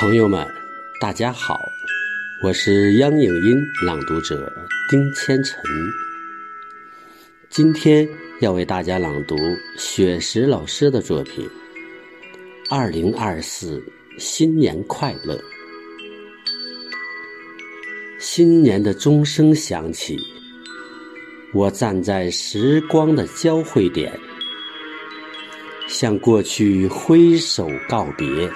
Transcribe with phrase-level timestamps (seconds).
[0.00, 0.46] 朋友们，
[1.00, 1.58] 大家好，
[2.40, 4.48] 我是央影音朗读者
[4.88, 5.60] 丁千晨。
[7.50, 8.08] 今天
[8.40, 9.36] 要为大家朗读
[9.76, 11.44] 雪石老师的作品
[12.70, 13.82] 《二零二四
[14.18, 15.34] 新年快乐》。
[18.20, 20.16] 新年的钟声响起，
[21.52, 24.16] 我站在时光的交汇点，
[25.88, 28.48] 向过去挥手告别。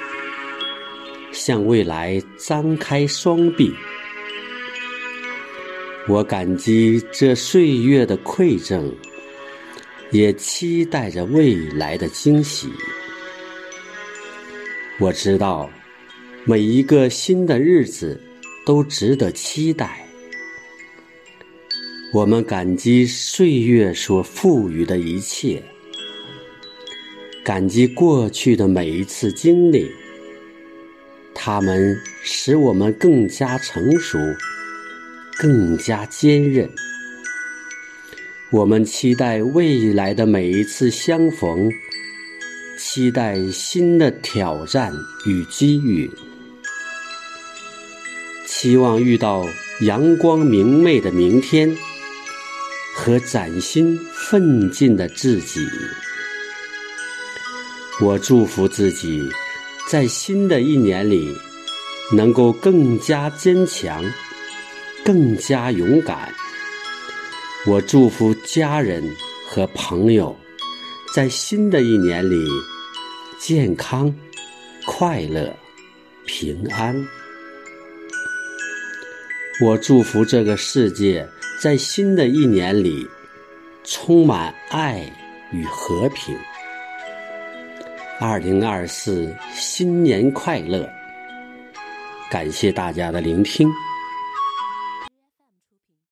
[1.32, 3.72] 向未来张开双臂，
[6.06, 8.94] 我感激这岁月的馈赠，
[10.10, 12.68] 也期待着未来的惊喜。
[15.00, 15.70] 我知道，
[16.44, 18.20] 每一个新的日子
[18.66, 20.06] 都值得期待。
[22.12, 25.62] 我们感激岁月所赋予的一切，
[27.42, 29.90] 感激过去的每一次经历。
[31.34, 34.18] 它们使我们更加成熟，
[35.38, 36.68] 更加坚韧。
[38.50, 41.72] 我们期待未来的每一次相逢，
[42.78, 44.92] 期待新的挑战
[45.26, 46.10] 与机遇，
[48.46, 49.46] 期望遇到
[49.80, 51.74] 阳光明媚的明天
[52.94, 55.66] 和崭新奋进的自己。
[58.00, 59.28] 我祝福自己。
[59.92, 61.36] 在新的一年里，
[62.14, 64.02] 能够更加坚强，
[65.04, 66.32] 更加勇敢。
[67.66, 69.04] 我祝福家人
[69.46, 70.34] 和朋友，
[71.14, 72.42] 在新的一年里
[73.38, 74.10] 健康、
[74.86, 75.54] 快乐、
[76.24, 76.96] 平安。
[79.62, 81.28] 我祝福这个世界，
[81.60, 83.06] 在新的一年里
[83.84, 85.14] 充满爱
[85.52, 86.34] 与和平。
[88.24, 90.88] 二零二四新年快乐！
[92.30, 93.68] 感谢大家的聆听。